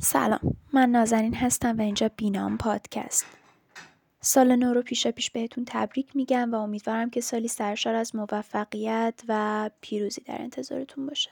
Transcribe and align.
سلام. 0.00 0.56
من 0.72 0.90
نازنین 0.90 1.34
هستم 1.34 1.78
و 1.78 1.80
اینجا 1.80 2.10
بینام 2.16 2.58
پادکست. 2.58 3.26
سال 4.20 4.56
نو 4.56 4.74
رو 4.74 4.82
پیشا 4.82 5.10
پیش 5.10 5.30
بهتون 5.30 5.64
تبریک 5.66 6.16
میگم 6.16 6.54
و 6.54 6.54
امیدوارم 6.54 7.10
که 7.10 7.20
سالی 7.20 7.48
سرشار 7.48 7.94
از 7.94 8.16
موفقیت 8.16 9.22
و 9.28 9.70
پیروزی 9.80 10.20
در 10.20 10.42
انتظارتون 10.42 11.06
باشه. 11.06 11.30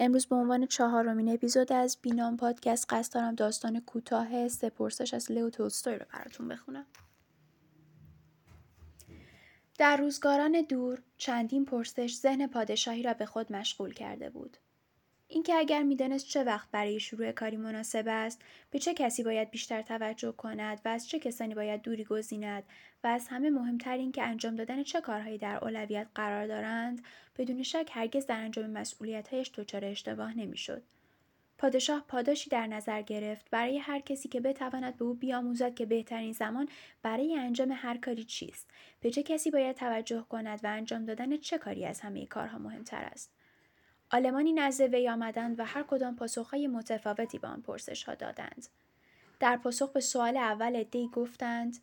امروز 0.00 0.26
به 0.26 0.36
عنوان 0.36 0.66
چهارمین 0.66 1.34
اپیزود 1.34 1.72
از 1.72 1.98
بینام 2.02 2.36
پادکست 2.36 2.86
قصد 2.92 3.14
دارم 3.14 3.34
داستان 3.34 3.80
کوتاه 3.80 4.48
سپرسش 4.48 5.14
از 5.14 5.32
لئو 5.32 5.50
تولستوی 5.50 5.94
رو 5.94 6.06
براتون 6.12 6.48
بخونم. 6.48 6.86
در 9.78 9.96
روزگاران 9.96 10.62
دور 10.68 11.02
چندین 11.16 11.64
پرسش 11.64 12.14
ذهن 12.16 12.46
پادشاهی 12.46 13.02
را 13.02 13.14
به 13.14 13.26
خود 13.26 13.52
مشغول 13.52 13.92
کرده 13.92 14.30
بود. 14.30 14.56
اینکه 15.32 15.54
اگر 15.54 15.82
می‌دانست 15.82 16.28
چه 16.28 16.44
وقت 16.44 16.70
برای 16.70 17.00
شروع 17.00 17.32
کاری 17.32 17.56
مناسب 17.56 18.04
است 18.08 18.42
به 18.70 18.78
چه 18.78 18.94
کسی 18.94 19.22
باید 19.22 19.50
بیشتر 19.50 19.82
توجه 19.82 20.32
کند 20.32 20.80
و 20.84 20.88
از 20.88 21.08
چه 21.08 21.18
کسانی 21.18 21.54
باید 21.54 21.82
دوری 21.82 22.04
گزیند 22.04 22.62
و 23.04 23.06
از 23.06 23.28
همه 23.28 23.50
مهمتر 23.50 23.96
اینکه 23.96 24.22
انجام 24.22 24.56
دادن 24.56 24.82
چه 24.82 25.00
کارهایی 25.00 25.38
در 25.38 25.64
اولویت 25.64 26.06
قرار 26.14 26.46
دارند 26.46 27.02
بدون 27.38 27.62
شک 27.62 27.90
هرگز 27.92 28.26
در 28.26 28.36
انجام 28.36 28.70
مسئولیتهایش 28.70 29.50
دچار 29.54 29.84
اشتباه 29.84 30.38
نمی‌شد. 30.38 30.82
پادشاه 31.58 32.04
پاداشی 32.08 32.50
در 32.50 32.66
نظر 32.66 33.02
گرفت 33.02 33.50
برای 33.50 33.78
هر 33.78 34.00
کسی 34.00 34.28
که 34.28 34.40
بتواند 34.40 34.96
به 34.96 35.04
او 35.04 35.14
بیاموزد 35.14 35.74
که 35.74 35.86
بهترین 35.86 36.32
زمان 36.32 36.68
برای 37.02 37.36
انجام 37.36 37.72
هر 37.72 37.96
کاری 37.96 38.24
چیست. 38.24 38.70
به 39.00 39.10
چه 39.10 39.22
کسی 39.22 39.50
باید 39.50 39.76
توجه 39.76 40.24
کند 40.28 40.60
و 40.62 40.66
انجام 40.66 41.04
دادن 41.04 41.36
چه 41.36 41.58
کاری 41.58 41.84
از 41.84 42.00
همه 42.00 42.26
کارها 42.26 42.58
مهمتر 42.58 43.02
است؟ 43.02 43.39
آلمانی 44.12 44.52
نزد 44.52 44.94
وی 44.94 45.08
آمدند 45.08 45.60
و 45.60 45.64
هر 45.64 45.82
کدام 45.82 46.16
پاسخهای 46.16 46.66
متفاوتی 46.66 47.38
به 47.38 47.48
آن 47.48 47.62
پرسش 47.62 48.04
ها 48.04 48.14
دادند. 48.14 48.68
در 49.40 49.56
پاسخ 49.56 49.92
به 49.92 50.00
سوال 50.00 50.36
اول 50.36 50.82
دی 50.82 51.08
گفتند 51.08 51.76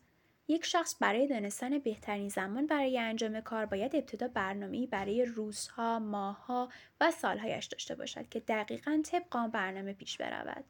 یک 0.48 0.64
شخص 0.64 0.96
برای 1.00 1.26
دانستن 1.26 1.78
بهترین 1.78 2.28
زمان 2.28 2.66
برای 2.66 2.98
انجام 2.98 3.40
کار 3.40 3.66
باید 3.66 3.96
ابتدا 3.96 4.28
برنامه‌ای 4.28 4.86
برای 4.86 5.24
روزها، 5.24 5.98
ماهها 5.98 6.68
و 7.00 7.10
سالهایش 7.10 7.66
داشته 7.66 7.94
باشد 7.94 8.28
که 8.28 8.40
دقیقا 8.40 9.02
طبق 9.04 9.36
آن 9.36 9.50
برنامه 9.50 9.92
پیش 9.92 10.16
برود. 10.16 10.64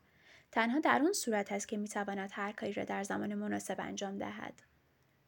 تنها 0.52 0.80
در 0.80 1.02
آن 1.02 1.12
صورت 1.12 1.52
است 1.52 1.68
که 1.68 1.76
می‌تواند 1.76 2.30
هر 2.32 2.52
کاری 2.52 2.72
را 2.72 2.84
در 2.84 3.02
زمان 3.02 3.34
مناسب 3.34 3.76
انجام 3.78 4.18
دهد. 4.18 4.62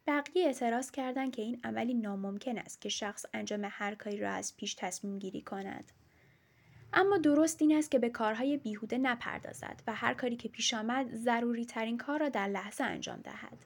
بقیه 0.07 0.47
اعتراض 0.47 0.91
کردند 0.91 1.33
که 1.33 1.43
این 1.43 1.61
عملی 1.65 1.95
ناممکن 1.95 2.59
است 2.59 2.81
که 2.81 2.89
شخص 2.89 3.27
انجام 3.35 3.69
هر 3.71 3.95
کاری 3.95 4.19
را 4.19 4.31
از 4.31 4.57
پیش 4.57 4.75
تصمیم 4.75 5.19
گیری 5.19 5.43
کند. 5.43 5.93
اما 6.93 7.19
درست 7.19 7.63
این 7.63 7.77
است 7.77 7.91
که 7.91 7.99
به 7.99 8.09
کارهای 8.09 8.57
بیهوده 8.57 8.99
نپردازد 8.99 9.83
و 9.87 9.95
هر 9.95 10.15
کاری 10.15 10.37
که 10.37 10.49
پیش 10.49 10.75
آمد 10.75 11.15
ضروری 11.15 11.65
ترین 11.65 11.99
کار 11.99 12.21
را 12.21 12.29
در 12.29 12.49
لحظه 12.49 12.85
انجام 12.85 13.21
دهد. 13.21 13.59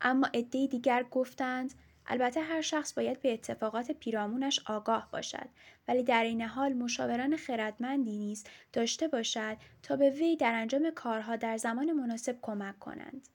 اما 0.00 0.26
عده 0.34 0.66
دیگر 0.66 1.02
گفتند 1.10 1.74
البته 2.06 2.40
هر 2.40 2.60
شخص 2.60 2.92
باید 2.92 3.22
به 3.22 3.32
اتفاقات 3.32 3.90
پیرامونش 3.90 4.60
آگاه 4.66 5.08
باشد 5.12 5.48
ولی 5.88 6.02
در 6.02 6.24
این 6.24 6.42
حال 6.42 6.72
مشاوران 6.72 7.36
خردمندی 7.36 8.18
نیز 8.18 8.44
داشته 8.72 9.08
باشد 9.08 9.56
تا 9.82 9.96
به 9.96 10.10
وی 10.10 10.36
در 10.36 10.54
انجام 10.54 10.90
کارها 10.90 11.36
در 11.36 11.56
زمان 11.56 11.92
مناسب 11.92 12.38
کمک 12.42 12.78
کنند. 12.78 13.28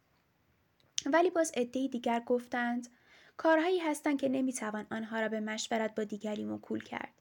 ولی 1.06 1.30
باز 1.30 1.52
عده 1.56 1.88
دیگر 1.88 2.20
گفتند 2.20 2.88
کارهایی 3.38 3.80
هستند 3.80 4.22
که 4.22 4.30
نمی‌توان 4.30 4.88
آنها 4.92 5.20
را 5.20 5.30
به 5.30 5.40
مشورت 5.40 5.96
با 5.96 6.04
دیگری 6.04 6.46
مکول 6.46 6.84
کرد. 6.84 7.14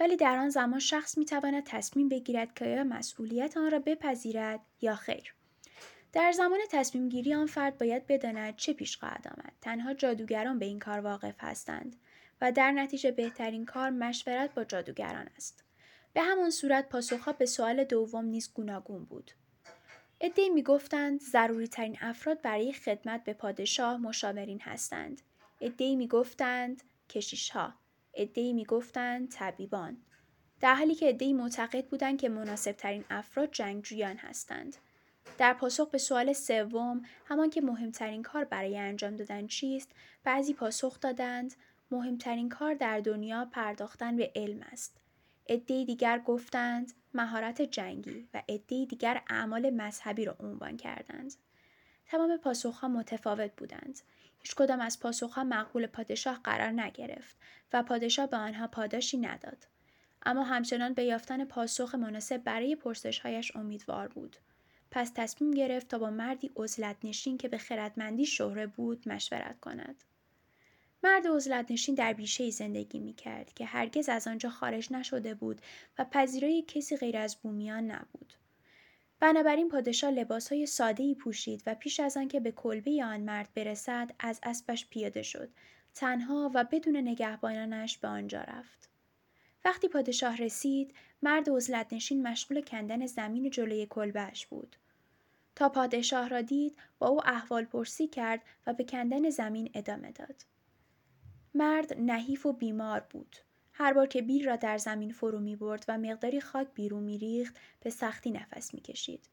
ولی 0.00 0.16
در 0.16 0.38
آن 0.38 0.48
زمان 0.48 0.78
شخص 0.78 1.18
می 1.18 1.24
تواند 1.24 1.64
تصمیم 1.64 2.08
بگیرد 2.08 2.54
که 2.54 2.64
آیا 2.64 2.84
مسئولیت 2.84 3.56
آن 3.56 3.70
را 3.70 3.78
بپذیرد 3.78 4.60
یا 4.80 4.94
خیر. 4.94 5.34
در 6.12 6.32
زمان 6.32 6.58
تصمیم 6.70 7.08
گیری 7.08 7.34
آن 7.34 7.46
فرد 7.46 7.78
باید 7.78 8.06
بداند 8.06 8.56
چه 8.56 8.72
پیش 8.72 8.96
خواهد 8.96 9.28
آمد. 9.28 9.52
تنها 9.60 9.94
جادوگران 9.94 10.58
به 10.58 10.66
این 10.66 10.78
کار 10.78 11.00
واقف 11.00 11.34
هستند 11.38 11.96
و 12.40 12.52
در 12.52 12.72
نتیجه 12.72 13.10
بهترین 13.10 13.64
کار 13.64 13.90
مشورت 13.90 14.54
با 14.54 14.64
جادوگران 14.64 15.28
است. 15.36 15.64
به 16.12 16.22
همان 16.22 16.50
صورت 16.50 16.88
پاسخها 16.88 17.32
به 17.32 17.46
سوال 17.46 17.84
دوم 17.84 18.24
نیز 18.24 18.52
گوناگون 18.54 19.04
بود. 19.04 19.30
عدهای 20.20 20.48
می‌گفتند 20.48 21.20
ضروری 21.20 21.68
ترین 21.68 21.98
افراد 22.00 22.42
برای 22.42 22.72
خدمت 22.72 23.24
به 23.24 23.32
پادشاه 23.32 23.96
مشاورین 23.96 24.60
هستند. 24.60 25.22
عدهای 25.60 25.96
می‌گفتند 25.96 26.82
کشیشها 27.08 27.74
عدهای 28.18 28.52
می‌گفتند 28.52 29.30
طبیبان. 29.30 29.96
در 30.60 30.74
حالی 30.74 30.94
که 30.94 31.08
عدهای 31.08 31.32
معتقد 31.32 31.86
بودند 31.86 32.20
که 32.20 32.28
مناسب 32.28 32.72
ترین 32.72 33.04
افراد 33.10 33.50
جنگجویان 33.50 34.16
هستند. 34.16 34.76
در 35.38 35.52
پاسخ 35.52 35.90
به 35.90 35.98
سوال 35.98 36.32
سوم 36.32 37.02
همان 37.26 37.50
که 37.50 37.60
مهمترین 37.60 38.22
کار 38.22 38.44
برای 38.44 38.78
انجام 38.78 39.16
دادن 39.16 39.46
چیست 39.46 39.92
بعضی 40.24 40.54
پاسخ 40.54 41.00
دادند 41.00 41.54
مهمترین 41.90 42.48
کار 42.48 42.74
در 42.74 43.00
دنیا 43.00 43.48
پرداختن 43.52 44.16
به 44.16 44.32
علم 44.36 44.62
است. 44.72 44.96
عدهای 45.48 45.84
دیگر 45.84 46.18
گفتند 46.18 46.92
مهارت 47.14 47.62
جنگی 47.62 48.28
و 48.34 48.42
عدهای 48.48 48.86
دیگر 48.86 49.22
اعمال 49.30 49.70
مذهبی 49.70 50.24
را 50.24 50.36
عنوان 50.40 50.76
کردند. 50.76 51.34
تمام 52.08 52.36
پاسخها 52.36 52.88
متفاوت 52.88 53.50
بودند 53.56 54.00
هیچ 54.38 54.54
کدام 54.54 54.80
از 54.80 55.00
پاسخها 55.00 55.44
مقبول 55.44 55.86
پادشاه 55.86 56.40
قرار 56.44 56.70
نگرفت 56.70 57.36
و 57.72 57.82
پادشاه 57.82 58.26
به 58.26 58.36
آنها 58.36 58.66
پاداشی 58.66 59.16
نداد. 59.16 59.66
اما 60.22 60.44
همچنان 60.44 60.94
به 60.94 61.04
یافتن 61.04 61.44
پاسخ 61.44 61.94
مناسب 61.94 62.36
برای 62.36 62.76
پرسشهایش 62.76 63.56
امیدوار 63.56 64.08
بود. 64.08 64.36
پس 64.90 65.12
تصمیم 65.14 65.50
گرفت 65.50 65.88
تا 65.88 65.98
با 65.98 66.10
مردی 66.10 66.50
عزلت 66.56 66.96
نشین 67.04 67.38
که 67.38 67.48
به 67.48 67.58
خردمندی 67.58 68.26
شهره 68.26 68.66
بود 68.66 69.08
مشورت 69.08 69.60
کند. 69.60 70.04
مرد 71.02 71.26
عزلت 71.26 71.70
نشین 71.70 71.94
در 71.94 72.12
بیشه 72.12 72.50
زندگی 72.50 72.98
می 72.98 73.14
کرد 73.14 73.54
که 73.54 73.64
هرگز 73.64 74.08
از 74.08 74.28
آنجا 74.28 74.50
خارج 74.50 74.92
نشده 74.92 75.34
بود 75.34 75.60
و 75.98 76.04
پذیرای 76.04 76.62
کسی 76.62 76.96
غیر 76.96 77.16
از 77.16 77.36
بومیان 77.36 77.90
نبود. 77.90 78.34
بنابراین 79.20 79.68
پادشاه 79.68 80.10
لباسهای 80.10 80.66
سادهای 80.66 81.14
پوشید 81.14 81.62
و 81.66 81.74
پیش 81.74 82.00
از 82.00 82.16
آنکه 82.16 82.40
به 82.40 82.52
کلبه 82.52 83.04
آن 83.04 83.20
مرد 83.20 83.48
برسد 83.54 84.10
از 84.18 84.40
اسبش 84.42 84.86
پیاده 84.88 85.22
شد 85.22 85.48
تنها 85.94 86.50
و 86.54 86.64
بدون 86.64 86.96
نگهبانانش 86.96 87.98
به 87.98 88.08
آنجا 88.08 88.40
رفت. 88.40 88.88
وقتی 89.64 89.88
پادشاه 89.88 90.36
رسید 90.36 90.94
مرد 91.22 91.50
عزلت 91.50 91.92
نشین 91.92 92.28
مشغول 92.28 92.60
کندن 92.60 93.06
زمین 93.06 93.50
جلوی 93.50 93.86
کلبهش 93.86 94.46
بود. 94.46 94.76
تا 95.56 95.68
پادشاه 95.68 96.28
را 96.28 96.40
دید 96.40 96.76
با 96.98 97.08
او 97.08 97.28
احوال 97.28 97.64
پرسی 97.64 98.06
کرد 98.06 98.42
و 98.66 98.72
به 98.72 98.84
کندن 98.84 99.30
زمین 99.30 99.70
ادامه 99.74 100.12
داد. 100.12 100.44
مرد 101.54 102.00
نحیف 102.00 102.46
و 102.46 102.52
بیمار 102.52 103.00
بود. 103.10 103.36
هر 103.80 103.92
بار 103.92 104.06
که 104.06 104.22
بیل 104.22 104.46
را 104.46 104.56
در 104.56 104.78
زمین 104.78 105.12
فرو 105.12 105.40
می 105.40 105.56
برد 105.56 105.84
و 105.88 105.98
مقداری 105.98 106.40
خاک 106.40 106.68
بیرون 106.74 107.02
می 107.02 107.18
ریخت 107.18 107.56
به 107.80 107.90
سختی 107.90 108.30
نفس 108.30 108.74
می 108.74 108.80
کشید. 108.80 109.28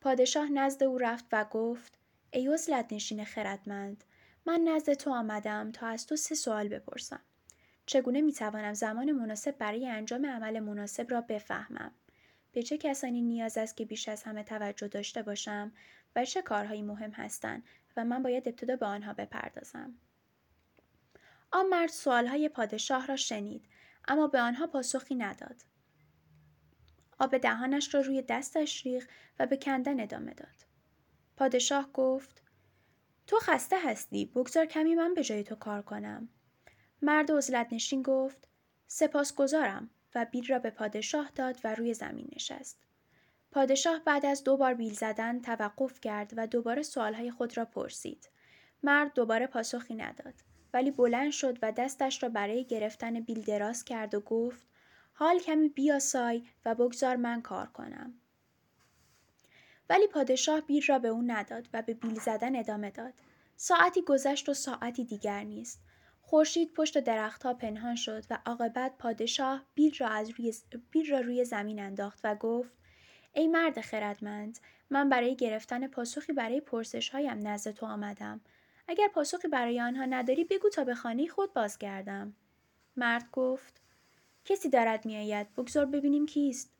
پادشاه 0.00 0.48
نزد 0.48 0.82
او 0.82 0.98
رفت 0.98 1.24
و 1.32 1.44
گفت 1.44 1.98
ای 2.30 2.56
نشین 2.90 3.24
خردمند 3.24 4.04
من 4.46 4.60
نزد 4.60 4.92
تو 4.92 5.10
آمدم 5.10 5.72
تا 5.72 5.86
از 5.86 6.06
تو 6.06 6.16
سه 6.16 6.34
سوال 6.34 6.68
بپرسم. 6.68 7.20
چگونه 7.86 8.20
می 8.20 8.32
توانم 8.32 8.74
زمان 8.74 9.12
مناسب 9.12 9.58
برای 9.58 9.88
انجام 9.88 10.26
عمل 10.26 10.60
مناسب 10.60 11.10
را 11.10 11.20
بفهمم؟ 11.20 11.92
به 12.52 12.62
چه 12.62 12.78
کسانی 12.78 13.22
نیاز 13.22 13.58
است 13.58 13.76
که 13.76 13.84
بیش 13.84 14.08
از 14.08 14.22
همه 14.22 14.42
توجه 14.42 14.88
داشته 14.88 15.22
باشم 15.22 15.72
و 16.16 16.24
چه 16.24 16.42
کارهایی 16.42 16.82
مهم 16.82 17.10
هستند 17.10 17.62
و 17.96 18.04
من 18.04 18.22
باید 18.22 18.48
ابتدا 18.48 18.76
به 18.76 18.86
آنها 18.86 19.12
بپردازم؟ 19.12 19.94
آن 21.54 21.66
مرد 21.68 21.88
سوالهای 21.88 22.48
پادشاه 22.48 23.06
را 23.06 23.16
شنید 23.16 23.64
اما 24.08 24.26
به 24.26 24.40
آنها 24.40 24.66
پاسخی 24.66 25.14
نداد. 25.14 25.62
آب 27.18 27.38
دهانش 27.38 27.94
را 27.94 28.00
روی 28.00 28.22
دستش 28.22 28.86
ریخ 28.86 29.08
و 29.38 29.46
به 29.46 29.56
کندن 29.56 30.00
ادامه 30.00 30.34
داد. 30.34 30.66
پادشاه 31.36 31.92
گفت 31.92 32.42
تو 33.26 33.38
خسته 33.38 33.76
هستی 33.84 34.24
بگذار 34.24 34.66
کمی 34.66 34.94
من 34.94 35.14
به 35.14 35.24
جای 35.24 35.44
تو 35.44 35.54
کار 35.54 35.82
کنم. 35.82 36.28
مرد 37.02 37.32
عزلت 37.32 37.72
نشین 37.72 38.02
گفت 38.02 38.48
سپاسگزارم 38.86 39.90
و 40.14 40.26
بیل 40.30 40.46
را 40.46 40.58
به 40.58 40.70
پادشاه 40.70 41.30
داد 41.34 41.60
و 41.64 41.74
روی 41.74 41.94
زمین 41.94 42.28
نشست. 42.36 42.78
پادشاه 43.50 43.98
بعد 43.98 44.26
از 44.26 44.44
دو 44.44 44.56
بار 44.56 44.74
بیل 44.74 44.94
زدن 44.94 45.40
توقف 45.40 46.00
کرد 46.00 46.32
و 46.36 46.46
دوباره 46.46 46.82
سوالهای 46.82 47.30
خود 47.30 47.56
را 47.56 47.64
پرسید. 47.64 48.28
مرد 48.82 49.14
دوباره 49.14 49.46
پاسخی 49.46 49.94
نداد. 49.94 50.34
ولی 50.74 50.90
بلند 50.90 51.30
شد 51.30 51.58
و 51.62 51.72
دستش 51.72 52.22
را 52.22 52.28
برای 52.28 52.64
گرفتن 52.64 53.20
بیل 53.20 53.40
دراز 53.40 53.84
کرد 53.84 54.14
و 54.14 54.20
گفت 54.20 54.66
حال 55.12 55.38
کمی 55.38 55.68
بیاسای 55.68 56.42
و 56.64 56.74
بگذار 56.74 57.16
من 57.16 57.42
کار 57.42 57.66
کنم. 57.66 58.14
ولی 59.90 60.06
پادشاه 60.06 60.60
بیل 60.60 60.84
را 60.86 60.98
به 60.98 61.08
او 61.08 61.22
نداد 61.26 61.68
و 61.72 61.82
به 61.82 61.94
بیل 61.94 62.14
زدن 62.14 62.56
ادامه 62.56 62.90
داد. 62.90 63.14
ساعتی 63.56 64.02
گذشت 64.02 64.48
و 64.48 64.54
ساعتی 64.54 65.04
دیگر 65.04 65.44
نیست. 65.44 65.80
خورشید 66.20 66.72
پشت 66.72 66.98
درختها 66.98 67.54
پنهان 67.54 67.96
شد 67.96 68.24
و 68.30 68.38
عاقبت 68.46 68.92
پادشاه 68.98 69.64
بیل 69.74 69.94
را, 69.98 70.08
از 70.08 70.30
روی 70.30 70.54
بیل 70.90 71.10
را 71.10 71.20
روی 71.20 71.44
زمین 71.44 71.80
انداخت 71.80 72.20
و 72.24 72.34
گفت 72.34 72.72
ای 73.32 73.46
مرد 73.46 73.80
خردمند 73.80 74.58
من 74.90 75.08
برای 75.08 75.36
گرفتن 75.36 75.86
پاسخی 75.86 76.32
برای 76.32 76.60
پرسش 76.60 77.08
هایم 77.08 77.48
نزد 77.48 77.70
تو 77.70 77.86
آمدم 77.86 78.40
اگر 78.88 79.08
پاسخی 79.08 79.48
برای 79.48 79.80
آنها 79.80 80.04
نداری 80.04 80.44
بگو 80.44 80.68
تا 80.68 80.84
به 80.84 80.94
خانه 80.94 81.26
خود 81.26 81.52
بازگردم. 81.52 82.34
مرد 82.96 83.30
گفت 83.32 83.80
کسی 84.44 84.68
دارد 84.68 85.06
میآید. 85.06 85.54
بگذار 85.54 85.86
ببینیم 85.86 86.26
کیست. 86.26 86.70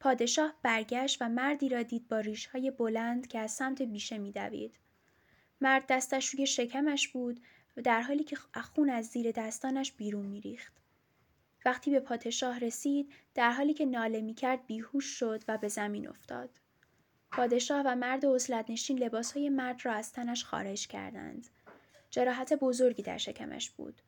پادشاه 0.00 0.54
برگشت 0.62 1.22
و 1.22 1.28
مردی 1.28 1.68
را 1.68 1.82
دید 1.82 2.08
با 2.08 2.20
ریشهای 2.20 2.70
بلند 2.70 3.26
که 3.26 3.38
از 3.38 3.52
سمت 3.52 3.82
بیشه 3.82 4.18
میدوید. 4.18 4.74
مرد 5.60 5.86
دستش 5.88 6.28
روی 6.28 6.46
شکمش 6.46 7.08
بود 7.08 7.40
و 7.76 7.82
در 7.82 8.00
حالی 8.00 8.24
که 8.24 8.36
خون 8.36 8.90
از 8.90 9.06
زیر 9.06 9.30
دستانش 9.30 9.92
بیرون 9.92 10.26
میریخت. 10.26 10.72
وقتی 11.64 11.90
به 11.90 12.00
پادشاه 12.00 12.58
رسید 12.58 13.12
در 13.34 13.50
حالی 13.52 13.74
که 13.74 13.86
ناله 13.86 14.20
می‌کرد 14.20 14.66
بیهوش 14.66 15.04
شد 15.04 15.42
و 15.48 15.58
به 15.58 15.68
زمین 15.68 16.08
افتاد. 16.08 16.50
پادشاه 17.32 17.82
و 17.86 17.96
مرد 17.96 18.24
لباس 18.24 18.50
لباسهای 18.90 19.48
مرد 19.48 19.80
را 19.84 19.92
از 19.92 20.12
تنش 20.12 20.44
خارج 20.44 20.86
کردند. 20.86 21.48
جراحت 22.10 22.52
بزرگی 22.52 23.02
در 23.02 23.18
شکمش 23.18 23.70
بود. 23.70 24.02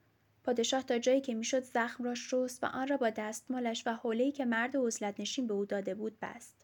پادشاه 0.44 0.82
تا 0.82 0.98
جایی 0.98 1.20
که 1.20 1.34
می‌شد 1.34 1.62
زخم 1.62 2.04
را 2.04 2.14
شست 2.14 2.64
و 2.64 2.66
آن 2.66 2.88
را 2.88 2.96
با 2.96 3.10
دستمالش 3.10 3.82
و 3.86 3.94
حوله‌ای 3.94 4.32
که 4.32 4.44
مرد 4.44 4.76
عزلت 4.76 5.20
نشین 5.20 5.46
به 5.46 5.54
او 5.54 5.64
داده 5.64 5.94
بود 5.94 6.18
بست. 6.22 6.56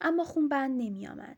اما 0.00 0.24
خون 0.24 0.48
بند 0.48 0.82
نمی 0.82 1.06
آمد. 1.06 1.36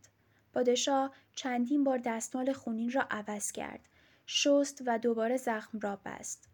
پادشاه 0.53 1.15
چندین 1.35 1.85
بار 1.85 1.99
دستمال 1.99 2.53
خونین 2.53 2.91
را 2.91 3.07
عوض 3.11 3.53
کرد. 3.53 3.81
شست 4.27 4.83
و 4.87 4.99
دوباره 4.99 5.37
زخم 5.37 5.79
را 5.79 6.01
بست. 6.05 6.49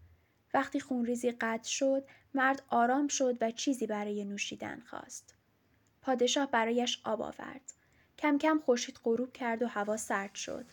وقتی 0.55 0.81
خونریزی 0.81 1.31
قطع 1.31 1.69
شد 1.69 2.05
مرد 2.35 2.63
آرام 2.69 3.09
شد 3.09 3.39
و 3.41 3.51
چیزی 3.51 3.87
برای 3.87 4.25
نوشیدن 4.25 4.81
خواست. 4.81 5.35
پادشاه 6.03 6.51
برایش 6.51 7.01
آب 7.05 7.23
آورد. 7.23 7.80
کم 8.21 8.39
کم 8.39 8.61
خورشید 8.65 9.01
غروب 9.05 9.33
کرد 9.33 9.63
و 9.63 9.67
هوا 9.67 9.97
سرد 9.97 10.35
شد 10.35 10.67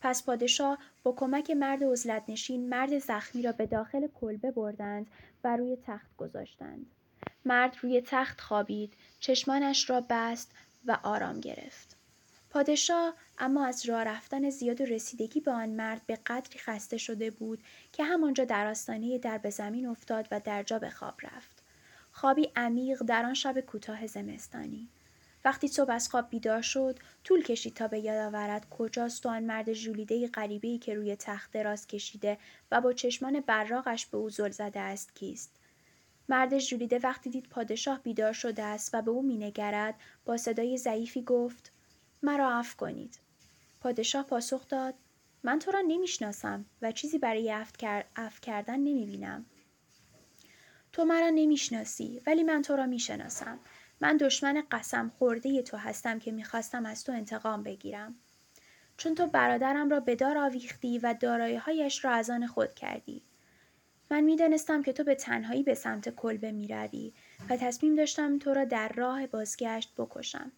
پس 0.00 0.22
پادشاه 0.22 0.78
با 1.02 1.12
کمک 1.12 1.50
مرد 1.50 1.84
عزلت 1.84 2.22
نشین 2.28 2.68
مرد 2.68 2.98
زخمی 2.98 3.42
را 3.42 3.52
به 3.52 3.66
داخل 3.66 4.06
کلبه 4.06 4.50
بردند 4.50 5.06
و 5.44 5.56
روی 5.56 5.76
تخت 5.86 6.16
گذاشتند. 6.16 6.86
مرد 7.44 7.76
روی 7.82 8.02
تخت 8.06 8.40
خوابید، 8.40 8.94
چشمانش 9.20 9.90
را 9.90 10.06
بست 10.10 10.52
و 10.86 10.98
آرام 11.02 11.40
گرفت. 11.40 11.96
پادشاه 12.50 13.14
اما 13.38 13.66
از 13.66 13.86
راه 13.86 14.04
رفتن 14.04 14.50
زیاد 14.50 14.80
و 14.80 14.84
رسیدگی 14.84 15.40
به 15.40 15.50
آن 15.50 15.68
مرد 15.68 16.02
به 16.06 16.18
قدری 16.26 16.58
خسته 16.58 16.96
شده 16.96 17.30
بود 17.30 17.62
که 17.92 18.04
همانجا 18.04 18.44
در 18.44 18.66
آستانه 18.66 19.18
در 19.18 19.38
به 19.38 19.50
زمین 19.50 19.86
افتاد 19.86 20.28
و 20.30 20.40
در 20.40 20.62
جا 20.62 20.78
به 20.78 20.90
خواب 20.90 21.14
رفت. 21.22 21.62
خوابی 22.12 22.52
عمیق 22.56 23.02
در 23.02 23.24
آن 23.24 23.34
شب 23.34 23.60
کوتاه 23.60 24.06
زمستانی. 24.06 24.88
وقتی 25.44 25.68
صبح 25.68 25.92
از 25.92 26.08
خواب 26.08 26.30
بیدار 26.30 26.62
شد 26.62 26.98
طول 27.24 27.42
کشید 27.42 27.74
تا 27.74 27.88
به 27.88 27.98
یاد 27.98 28.34
آورد 28.34 28.68
کجاست 28.70 29.26
و 29.26 29.28
آن 29.28 29.42
مرد 29.42 29.72
ژولیده 29.72 30.28
غریبهای 30.28 30.78
که 30.78 30.94
روی 30.94 31.16
تخت 31.16 31.52
دراز 31.52 31.86
کشیده 31.86 32.38
و 32.70 32.80
با 32.80 32.92
چشمان 32.92 33.40
براغش 33.40 34.06
به 34.06 34.18
او 34.18 34.30
زل 34.30 34.50
زده 34.50 34.80
است 34.80 35.14
کیست. 35.14 35.50
مرد 36.28 36.58
ژولیده 36.58 36.98
وقتی 36.98 37.30
دید 37.30 37.48
پادشاه 37.48 38.02
بیدار 38.02 38.32
شده 38.32 38.62
است 38.62 38.94
و 38.94 39.02
به 39.02 39.10
او 39.10 39.22
مینگرد 39.22 39.94
با 40.24 40.36
صدای 40.36 40.78
ضعیفی 40.78 41.22
گفت 41.22 41.72
مرا 42.22 42.58
عفو 42.58 42.76
کنید. 42.76 43.18
پادشاه 43.80 44.24
پاسخ 44.24 44.68
داد 44.68 44.94
من 45.42 45.58
تو 45.58 45.70
را 45.70 45.80
نمی‌شناسم 45.88 46.64
و 46.82 46.92
چیزی 46.92 47.18
برای 47.18 47.50
عفو 48.16 48.40
کردن 48.42 48.76
نمی‌بینم. 48.80 49.46
تو 50.92 51.04
مرا 51.04 51.30
نمی‌شناسی 51.30 52.22
ولی 52.26 52.42
من 52.42 52.62
تو 52.62 52.76
را 52.76 52.86
می‌شناسم. 52.86 53.58
من 54.00 54.16
دشمن 54.16 54.62
قسم 54.70 55.12
خورده 55.18 55.62
تو 55.62 55.76
هستم 55.76 56.18
که 56.18 56.32
می‌خواستم 56.32 56.86
از 56.86 57.04
تو 57.04 57.12
انتقام 57.12 57.62
بگیرم. 57.62 58.14
چون 58.96 59.14
تو 59.14 59.26
برادرم 59.26 59.90
را 59.90 60.00
به 60.00 60.16
دار 60.16 60.38
آویختی 60.38 60.98
و 60.98 61.14
داراییهایش 61.20 62.04
را 62.04 62.10
از 62.10 62.30
آن 62.30 62.46
خود 62.46 62.74
کردی. 62.74 63.22
من 64.10 64.20
می‌دانستم 64.20 64.82
که 64.82 64.92
تو 64.92 65.04
به 65.04 65.14
تنهایی 65.14 65.62
به 65.62 65.74
سمت 65.74 66.08
کلبه 66.08 66.52
می‌روی 66.52 67.12
و 67.50 67.56
تصمیم 67.56 67.94
داشتم 67.94 68.38
تو 68.38 68.54
را 68.54 68.64
در 68.64 68.88
راه 68.88 69.26
بازگشت 69.26 69.92
بکشم. 69.96 70.52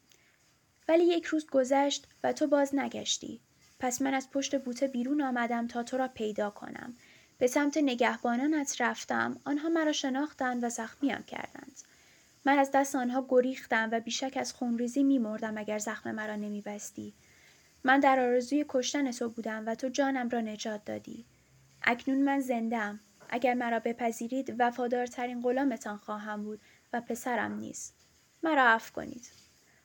ولی 0.89 1.05
یک 1.05 1.25
روز 1.25 1.47
گذشت 1.47 2.07
و 2.25 2.33
تو 2.33 2.47
باز 2.47 2.75
نگشتی. 2.75 3.41
پس 3.81 4.03
من 4.03 4.15
از 4.15 4.31
پشت 4.31 4.63
بوته 4.63 4.87
بیرون 4.87 5.23
آمدم 5.23 5.67
تا 5.67 5.83
تو 5.83 5.97
را 5.97 6.09
پیدا 6.09 6.51
کنم. 6.51 6.95
به 7.39 7.47
سمت 7.47 7.77
نگهبانانت 7.77 8.81
رفتم. 8.81 9.41
آنها 9.45 9.69
مرا 9.69 9.93
شناختند 9.93 10.65
و 10.65 10.69
زخمیم 10.69 11.23
کردند. 11.23 11.81
من 12.45 12.59
از 12.59 12.71
دست 12.75 12.97
آنها 12.97 13.27
گریختم 13.29 13.89
و 13.93 14.01
بیشک 14.01 14.37
از 14.37 14.53
خونریزی 14.53 15.03
میمردم 15.03 15.59
اگر 15.59 15.79
زخم 15.79 16.11
مرا 16.11 16.37
نمیبستی. 16.37 17.15
من 17.85 18.01
در 18.01 18.21
آرزوی 18.21 18.65
کشتن 18.69 19.11
تو 19.11 19.29
بودم 19.29 19.67
و 19.67 19.75
تو 19.75 19.89
جانم 19.89 20.29
را 20.29 20.41
نجات 20.41 20.85
دادی. 20.85 21.25
اکنون 21.83 22.23
من 22.23 22.41
زندم 22.41 23.01
اگر 23.29 23.55
مرا 23.55 23.79
بپذیرید 23.79 24.55
وفادارترین 24.59 25.43
غلامتان 25.43 25.97
خواهم 25.97 26.43
بود 26.43 26.61
و 26.93 27.01
پسرم 27.01 27.55
نیست. 27.55 27.95
مرا 28.43 28.69
عفو 28.69 28.93
کنید. 28.93 29.31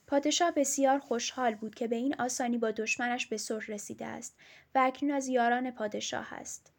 پادشاه 0.07 0.51
بسیار 0.51 0.99
خوشحال 0.99 1.55
بود 1.55 1.75
که 1.75 1.87
به 1.87 1.95
این 1.95 2.15
آسانی 2.19 2.57
با 2.57 2.71
دشمنش 2.71 3.27
به 3.27 3.37
سر 3.37 3.59
رسیده 3.67 4.05
است 4.05 4.35
و 4.75 4.79
اکنون 4.79 5.11
از 5.11 5.27
یاران 5.27 5.71
پادشاه 5.71 6.33
است. 6.33 6.74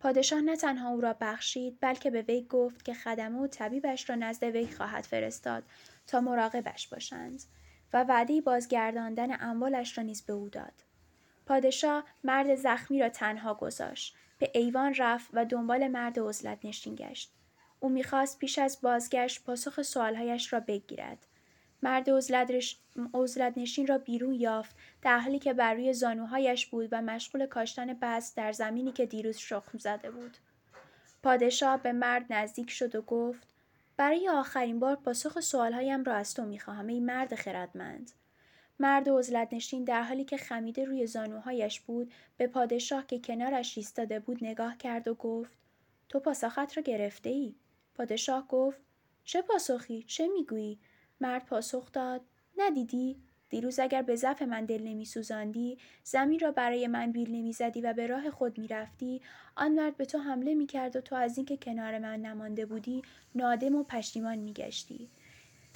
پادشاه 0.00 0.40
نه 0.40 0.56
تنها 0.56 0.90
او 0.90 1.00
را 1.00 1.16
بخشید 1.20 1.78
بلکه 1.80 2.10
به 2.10 2.22
وی 2.22 2.42
گفت 2.42 2.84
که 2.84 2.94
خدمه 2.94 3.38
و 3.38 3.46
طبیبش 3.46 4.10
را 4.10 4.16
نزد 4.16 4.44
وی 4.44 4.66
خواهد 4.66 5.04
فرستاد 5.04 5.64
تا 6.06 6.20
مراقبش 6.20 6.88
باشند 6.88 7.42
و 7.92 8.04
وعده 8.04 8.40
بازگرداندن 8.40 9.42
اموالش 9.42 9.98
را 9.98 10.04
نیز 10.04 10.22
به 10.22 10.32
او 10.32 10.48
داد. 10.48 10.72
پادشاه 11.46 12.04
مرد 12.24 12.54
زخمی 12.54 13.00
را 13.00 13.08
تنها 13.08 13.54
گذاشت 13.54 14.16
به 14.38 14.50
ایوان 14.54 14.94
رفت 14.94 15.30
و 15.32 15.44
دنبال 15.44 15.88
مرد 15.88 16.18
عزلت 16.18 16.58
نشین 16.64 16.94
گشت. 16.94 17.32
او 17.80 17.88
می‌خواست 17.88 18.38
پیش 18.38 18.58
از 18.58 18.78
بازگشت 18.82 19.44
پاسخ 19.44 19.82
سوالهایش 19.82 20.52
را 20.52 20.60
بگیرد. 20.60 21.26
مرد 21.82 22.10
عزلت 23.14 23.58
نشین 23.58 23.86
را 23.86 23.98
بیرون 23.98 24.34
یافت 24.34 24.76
در 25.02 25.18
حالی 25.18 25.38
که 25.38 25.52
بر 25.52 25.74
روی 25.74 25.92
زانوهایش 25.92 26.66
بود 26.66 26.88
و 26.92 27.02
مشغول 27.02 27.46
کاشتن 27.46 27.94
بست 28.02 28.36
در 28.36 28.52
زمینی 28.52 28.92
که 28.92 29.06
دیروز 29.06 29.36
شخم 29.36 29.78
زده 29.78 30.10
بود. 30.10 30.36
پادشاه 31.22 31.82
به 31.82 31.92
مرد 31.92 32.32
نزدیک 32.32 32.70
شد 32.70 32.94
و 32.94 33.02
گفت 33.02 33.48
برای 33.96 34.28
آخرین 34.28 34.80
بار 34.80 34.96
پاسخ 34.96 35.40
سوالهایم 35.40 36.04
را 36.04 36.14
از 36.14 36.34
تو 36.34 36.44
می‌خواهم 36.44 36.86
ای 36.86 37.00
مرد 37.00 37.34
خردمند. 37.34 38.10
مرد 38.80 39.08
عزلت 39.08 39.48
نشین 39.52 39.84
در 39.84 40.02
حالی 40.02 40.24
که 40.24 40.36
خمیده 40.36 40.84
روی 40.84 41.06
زانوهایش 41.06 41.80
بود 41.80 42.12
به 42.36 42.46
پادشاه 42.46 43.06
که 43.06 43.18
کنارش 43.18 43.78
ایستاده 43.78 44.20
بود 44.20 44.44
نگاه 44.44 44.76
کرد 44.76 45.08
و 45.08 45.14
گفت 45.14 45.58
تو 46.08 46.20
پاسخت 46.20 46.76
را 46.76 46.82
گرفته 46.82 47.30
ای؟ 47.30 47.54
پادشاه 47.94 48.48
گفت 48.48 48.80
چه 49.24 49.42
پاسخی؟ 49.42 50.02
چه 50.02 50.28
می‌گویی؟ 50.28 50.78
مرد 51.20 51.46
پاسخ 51.46 51.92
داد. 51.92 52.20
ندیدی؟ 52.58 53.16
دیروز 53.50 53.78
اگر 53.78 54.02
به 54.02 54.16
ضعف 54.16 54.42
من 54.42 54.64
دل 54.64 54.82
نمی 54.82 55.04
سوزاندی 55.04 55.78
زمین 56.04 56.40
را 56.40 56.52
برای 56.52 56.86
من 56.86 57.12
بیل 57.12 57.30
نمی 57.30 57.52
زدی 57.52 57.80
و 57.80 57.92
به 57.92 58.06
راه 58.06 58.30
خود 58.30 58.58
می 58.58 58.68
رفتی 58.68 59.22
آن 59.56 59.72
مرد 59.72 59.96
به 59.96 60.04
تو 60.04 60.18
حمله 60.18 60.54
می 60.54 60.66
کرد 60.66 60.96
و 60.96 61.00
تو 61.00 61.16
از 61.16 61.36
اینکه 61.36 61.56
کنار 61.56 61.98
من 61.98 62.20
نمانده 62.20 62.66
بودی 62.66 63.02
نادم 63.34 63.74
و 63.74 63.84
پشیمان 63.84 64.38
می 64.38 64.52
گشتی. 64.52 65.08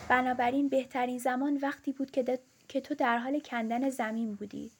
بنابراین 0.08 0.68
بهترین 0.68 1.18
زمان 1.18 1.56
وقتی 1.56 1.92
بود 1.92 2.10
که, 2.10 2.38
که 2.68 2.80
تو 2.80 2.94
در 2.94 3.18
حال 3.18 3.40
کندن 3.40 3.90
زمین 3.90 4.34
بودی. 4.34 4.70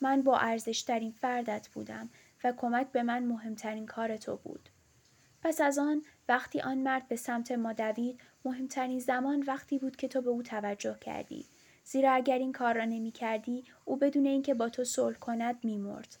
من 0.00 0.22
با 0.22 0.38
ارزشترین 0.38 1.12
فردت 1.12 1.68
بودم 1.68 2.10
و 2.44 2.52
کمک 2.52 2.92
به 2.92 3.02
من 3.02 3.24
مهمترین 3.24 3.86
کار 3.86 4.16
تو 4.16 4.36
بود. 4.36 4.68
پس 5.42 5.60
از 5.60 5.78
آن 5.78 6.02
وقتی 6.28 6.60
آن 6.60 6.78
مرد 6.78 7.08
به 7.08 7.16
سمت 7.16 7.52
ما 7.52 7.72
دوید 7.72 8.20
مهمترین 8.44 8.98
زمان 8.98 9.42
وقتی 9.42 9.78
بود 9.78 9.96
که 9.96 10.08
تو 10.08 10.20
به 10.20 10.30
او 10.30 10.42
توجه 10.42 10.96
کردی. 11.00 11.46
زیرا 11.84 12.12
اگر 12.12 12.38
این 12.38 12.52
کار 12.52 12.74
را 12.74 12.84
نمی 12.84 13.10
کردی 13.10 13.64
او 13.84 13.96
بدون 13.96 14.26
اینکه 14.26 14.54
با 14.54 14.68
تو 14.68 14.84
صلح 14.84 15.18
کند 15.18 15.64
می 15.64 15.78
مرد. 15.78 16.16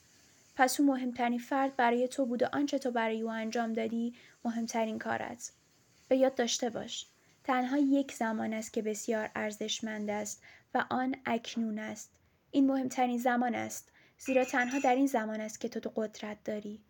پس 0.56 0.80
او 0.80 0.86
مهمترین 0.86 1.38
فرد 1.38 1.76
برای 1.76 2.08
تو 2.08 2.26
بود 2.26 2.42
و 2.42 2.46
آنچه 2.52 2.78
تو 2.78 2.90
برای 2.90 3.22
او 3.22 3.30
انجام 3.30 3.72
دادی 3.72 4.14
مهمترین 4.44 4.98
کارت. 4.98 5.52
به 6.08 6.16
یاد 6.16 6.34
داشته 6.34 6.70
باش 6.70 7.06
تنها 7.44 7.78
یک 7.78 8.12
زمان 8.12 8.52
است 8.52 8.72
که 8.72 8.82
بسیار 8.82 9.30
ارزشمند 9.34 10.10
است 10.10 10.42
و 10.74 10.84
آن 10.90 11.14
اکنون 11.26 11.78
است. 11.78 12.10
این 12.50 12.66
مهمترین 12.66 13.18
زمان 13.18 13.54
است 13.54 13.92
زیرا 14.18 14.44
تنها 14.44 14.78
در 14.78 14.94
این 14.94 15.06
زمان 15.06 15.40
است 15.40 15.60
که 15.60 15.68
تو 15.68 15.92
قدرت 15.96 16.44
داری. 16.44 16.80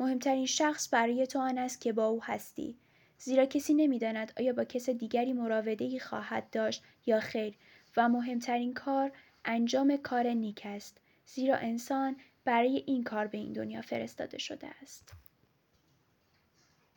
مهمترین 0.00 0.46
شخص 0.46 0.88
برای 0.92 1.26
تو 1.26 1.38
آن 1.38 1.58
است 1.58 1.80
که 1.80 1.92
با 1.92 2.06
او 2.06 2.24
هستی. 2.24 2.78
زیرا 3.18 3.46
کسی 3.46 3.74
نمی‌داند 3.74 4.32
آیا 4.36 4.52
با 4.52 4.64
کس 4.64 4.90
دیگری 4.90 5.32
مراوده 5.32 5.98
خواهد 5.98 6.50
داشت 6.50 6.82
یا 7.06 7.20
خیر. 7.20 7.54
و 7.96 8.08
مهمترین 8.08 8.74
کار 8.74 9.12
انجام 9.44 9.96
کار 9.96 10.26
نیک 10.26 10.62
است 10.64 11.00
زیرا 11.26 11.56
انسان 11.56 12.16
برای 12.44 12.84
این 12.86 13.04
کار 13.04 13.26
به 13.26 13.38
این 13.38 13.52
دنیا 13.52 13.82
فرستاده 13.82 14.38
شده 14.38 14.66
است. 14.82 15.23